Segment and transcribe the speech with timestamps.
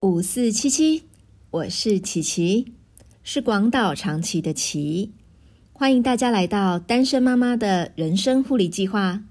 [0.00, 1.08] 五四七七，
[1.50, 2.72] 我是琪琪，
[3.24, 5.12] 是广岛长崎的琪，
[5.72, 9.24] 欢迎大家来到单身妈妈的人生护理计划。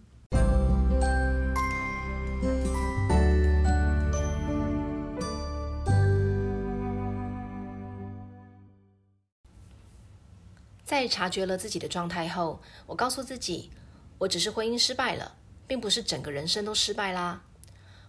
[10.84, 13.70] 在察觉了自己的状态后，我告诉自己，
[14.18, 17.43] 我只是婚姻失败了，并不是整个人生都失败啦。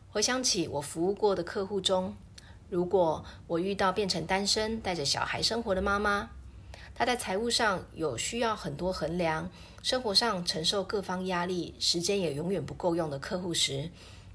[0.09, 2.17] 回想起我服务过的客户中，
[2.69, 6.29] 如果我遇到变成单身、带着小孩生活的妈妈，
[6.95, 9.51] 她在财务上有需要很多衡量，
[9.83, 13.91] 生活上承受各方压力，时间也永远不够用的客户时，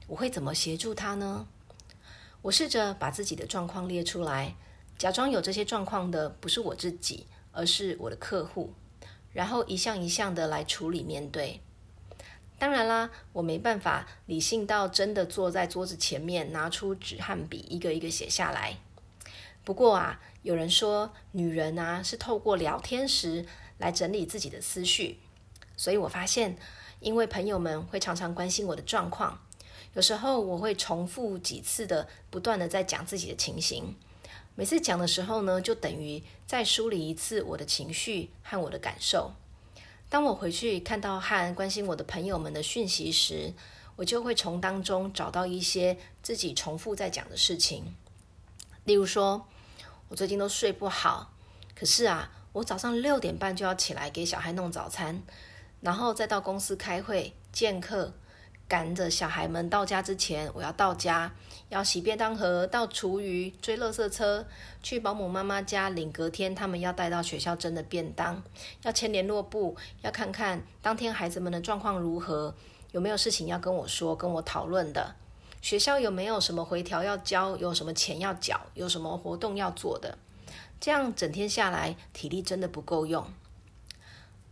[0.08, 1.46] 我会怎么协助她呢？
[2.41, 4.55] 我试着把自己的状况列出来，
[4.98, 8.74] 假装有这些状况的不是我自己，而是我的客户，
[9.32, 11.62] 然后一项一项的来处理面对。
[12.63, 18.77] 当然啦，我没办法理性到真的坐在桌子前面，拿出纸和笔，一个一个写下来。
[19.66, 23.46] 不过啊，有人说女人啊是透过聊天时
[23.79, 25.20] 来整理自己的思绪，
[25.76, 26.55] 所以我发现，
[27.01, 29.41] 因为朋友们会常常关心我的状况，
[29.95, 33.93] 有时候我会重复几次的，不断的在讲自己的情形。
[34.55, 39.34] 每次讲的时候呢，就等于再梳理一次我的情绪和我的感受。
[40.14, 43.52] 当我回去看到和关心我的朋友们的讯息时，
[43.96, 47.96] 我就会从当中找到一些自己重复在讲的事情。
[48.84, 49.48] 例如说，
[50.10, 51.34] 我最近都睡不好，
[51.74, 55.24] 可是啊，我早上六点半就要起来给小孩弄早餐，
[55.82, 58.14] 然后再到公司开会见客。
[58.74, 61.32] 赶着小孩们到家之前，我要到家，
[61.70, 64.47] 要洗便当盒、到厨余、追垃圾车，
[64.81, 68.41] 去保姆妈妈家领隔天他们要带到学校蒸的便当，
[68.81, 72.56] 要签联络簿，要看看当天孩子们的状况如何，
[72.94, 75.13] 有没有事情要跟我说、跟我讨论的，
[75.62, 80.18] 学校有没有什么回调要交，有什么钱要缴，有什么活动要做的，
[80.79, 83.24] 这样整天下来体力真的不够用。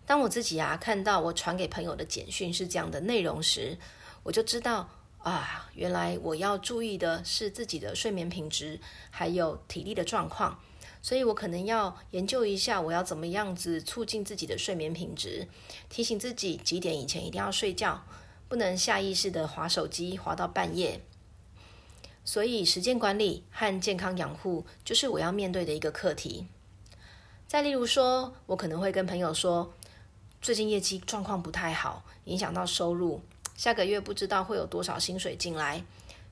[0.05, 3.80] 当我自己啊看到我传给朋友的简讯是这样的内容时，
[4.23, 4.89] 我就知道
[5.20, 10.59] 啊，原来我要注意的是自己的睡眠品质，还有体力的状况，
[11.02, 15.48] 所以我可能要研究一下，我要怎么样子促进自己的睡眠品质，
[15.89, 18.04] 提醒自己几点以前一定要睡觉，
[18.48, 21.02] 不能下意识的划手机划到半夜。
[22.23, 26.45] 所以时间管理和健康养护就是我要面对的一个课题。
[27.48, 29.73] 再例如说，我可能会跟朋友说，
[30.39, 33.21] 最近业绩状况不太好，影响到收入。
[33.56, 35.84] 下个月不知道会有多少薪水进来，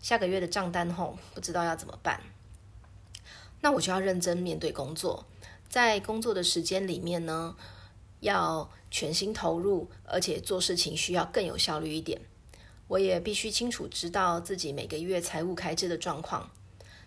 [0.01, 2.21] 下个月的账单后不知道要怎么办，
[3.61, 5.25] 那我就要认真面对工作，
[5.69, 7.55] 在工作的时间里面呢，
[8.21, 12.19] 要全心投入，而且做事情需要更有效率一点。
[12.87, 16.49] 我也必须清楚知道自己每个月财务开支的状况。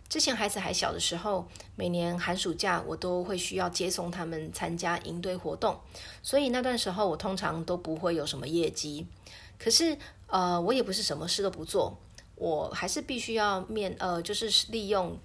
[0.08, 5.80] 之前孩子还小的时候，每年寒暑假我都会需要接送他们参加营队活动，
[6.22, 9.06] 所以那段时候我通常都不会有什么业绩。
[9.58, 9.96] 可是，
[10.26, 11.96] 呃，我也不是什么事都不做，
[12.34, 15.18] 我还是必须要面，呃，就是利用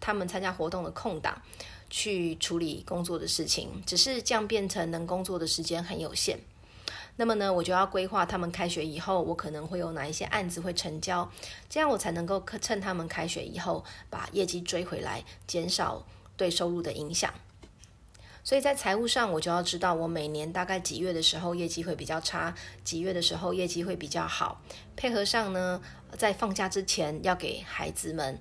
[0.00, 1.40] 他们参加活动的空档
[1.88, 3.82] 去处理工作的事情。
[3.86, 6.40] 只是这样变成能工作的时间很有限。
[7.16, 11.30] 那么呢，我就要规划他们开学以后，我可能会有哪一些案子会成交，
[11.70, 16.04] 这样我才能够趁他们开学以后把业绩追回来，减少
[16.36, 17.32] 对收入的影响。
[18.44, 24.60] 所以在财务上，我就要知道我每年大概几月的时候业绩会比较差，几月的时候业绩会比较好。
[24.94, 25.80] 配合上呢，
[26.18, 28.38] 在放假之前要给孩子们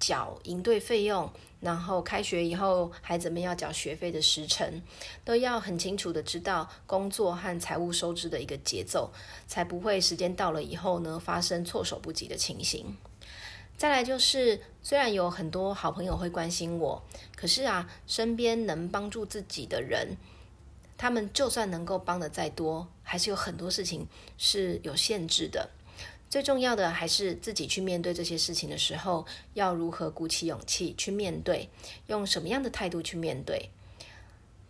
[0.00, 1.30] 缴营队费用，
[1.60, 4.82] 然后开学以后孩子们要缴学费的时程，
[5.22, 9.12] 都要很清楚的知道工作和财务收支的一个节奏，
[9.46, 12.96] 才不会时间到了以后呢发生措手不及的情形。
[13.82, 17.02] 再来就是，虽然有很多好朋友会关心我，
[17.34, 20.16] 可是啊，身边能帮助自己的人，
[20.96, 24.06] 他们就算能够帮的再多，还是有很多事情
[24.38, 25.68] 是有限制的。
[26.30, 31.68] 最重要的还是自己去面对这些事情的时候，要如何鼓起勇气去面对，
[32.06, 33.70] 用什么样的态度去面对。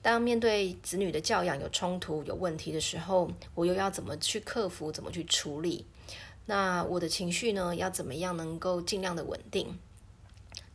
[0.01, 5.85] 当面对子女的教养有冲突、有问题的时候，我又要怎么去克服，怎么去处理？
[6.47, 7.75] 那我的情绪呢？
[7.77, 9.79] 要怎么样能够尽量的稳定？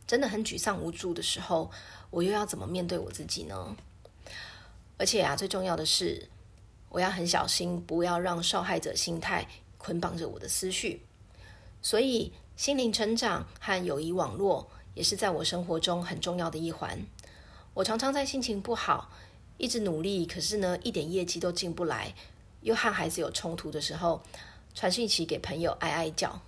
[0.06, 1.70] 真的很沮丧无助的时候，
[2.08, 3.76] 我又要怎么面对我自己呢？
[4.96, 6.28] 而且啊，最重要的是，
[6.88, 11.02] 我要很小心，不要让受害者心态捆绑着我的思绪。
[11.82, 16.98] 所以，心灵成长和友谊网络也是在我生活中很重要的一环。
[17.74, 19.12] 我常常在心情不好，
[19.58, 22.14] 一直努力，可是呢，一点业绩都进不来，
[22.62, 24.22] 又和孩子有冲突的时候。
[24.78, 26.40] 传讯息给朋友，哀哀叫。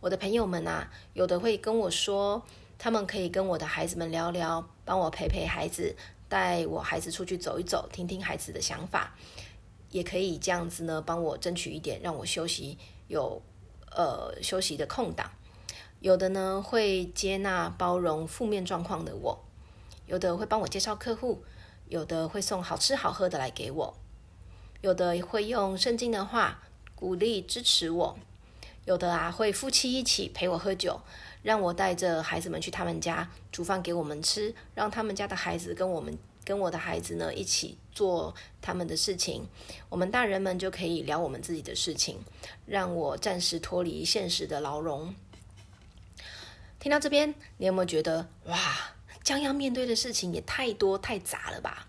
[0.00, 2.42] 我的朋友们啊，有的会跟我说，
[2.76, 5.94] 他们可以跟我的孩子们聊聊，帮我陪陪孩子，
[6.28, 9.14] 带我孩子出去走一走，听听孩子的想法，
[9.90, 12.76] 也可以这样子呢，帮我争取一点让我休息
[13.06, 13.40] 有
[13.92, 15.30] 呃休息的空档。
[16.00, 19.44] 有的呢会接纳包容负面状况的我，
[20.06, 21.44] 有的会帮我介绍客户，
[21.86, 23.94] 有的会送好吃好喝的来给我，
[24.80, 26.60] 有的会用圣经的话
[27.02, 28.16] 鼓励支持我，
[28.84, 31.00] 有的啊会夫妻一起陪我喝酒，
[31.42, 39.48] 让我带着孩子们去他们家煮饭给我们吃，让他们家的孩子跟我们跟我的孩子呢一起做他们的事情，
[39.88, 42.20] 我们大人们就可以聊我们自己的事情，
[42.66, 45.12] 让我暂时脱离现实的牢笼。
[46.78, 48.56] 听到这边，你有没有觉得哇，
[49.24, 51.88] 将要面对的事情也太多太杂了吧？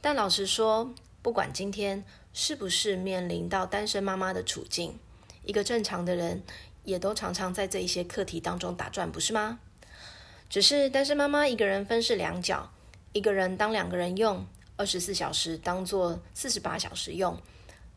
[0.00, 2.04] 但老实说，不管今天
[2.40, 4.96] 是不是面临到单身妈妈的处境，
[5.42, 6.40] 一个正常的人
[6.84, 9.58] 也都常常在这一些课题当中打转，不是吗？
[10.48, 12.70] 只是单身妈妈一个人分饰两角，
[13.12, 14.46] 一个人当两个人用，
[14.76, 17.36] 二十四小时当做四十八小时用。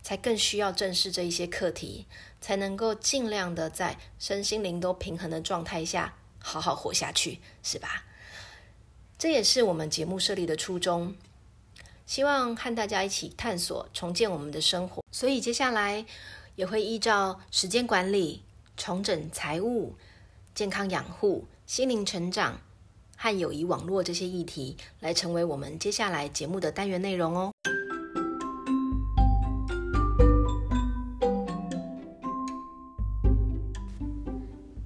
[0.01, 2.07] 才更需要正视这一些课题，
[2.41, 8.05] 才能够尽量的在身心灵都平衡的状态下好好活下去，是吧？
[9.19, 11.15] 这也是我们节目设立的初衷，
[12.11, 15.01] 希望和大家一起探索重建我们的生活。
[15.13, 16.05] 所以接下来
[16.57, 18.41] 也会依照时间管理、
[18.75, 19.95] 重整财务、
[20.53, 22.59] 健康养护、心灵成长
[23.15, 27.53] 和友谊网络这些议题，来成为我们接下来节目的单元内容哦。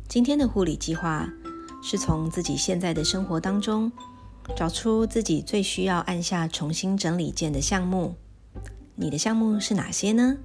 [0.07, 1.27] 今天的护理计划
[1.81, 3.91] 是从自己现在的生活当中
[4.55, 8.15] 找出自己最需要按下重新整理键的项目。
[8.95, 10.37] 你的项目是哪些呢？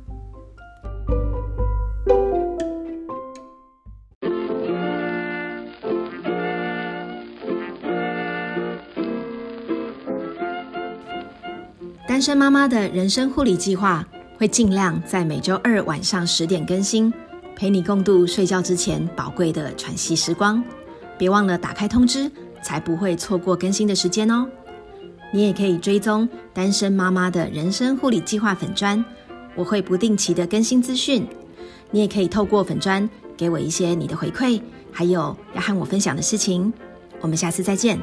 [12.07, 14.07] 单身妈妈的人生护理计划
[14.37, 17.13] 会尽量在每周二晚上十点更新。
[17.57, 20.63] 陪你共度睡觉之前宝贵的喘息时光，
[21.19, 22.31] 别忘了打开通知，
[22.63, 24.47] 才不会错过更新的时间哦。
[25.33, 29.05] 你也可以追踪单身妈妈的人生护理计划粉砖，
[29.55, 31.27] 我会不定期的更新资讯。
[31.91, 34.61] 你也可以透过粉砖给我一些你的回馈，
[34.91, 36.73] 还有要和我分享的事情。
[37.21, 38.01] 我们下次再见。